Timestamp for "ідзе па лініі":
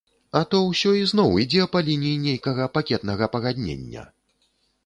1.43-2.15